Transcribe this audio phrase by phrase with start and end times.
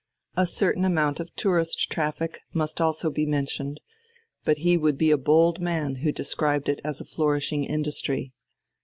[0.35, 3.81] A certain amount of tourist traffic must also be mentioned,
[4.43, 8.33] but he would be a bold man who described it as a flourishing industry.